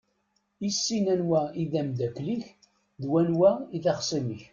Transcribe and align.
Issin 0.67 1.05
anwa 1.13 1.41
i 1.61 1.63
d 1.71 1.73
amdakel-ik 1.81 2.45
d 3.01 3.03
wanwa 3.11 3.51
i 3.75 3.77
d 3.83 3.85
axṣim-ik! 3.93 4.43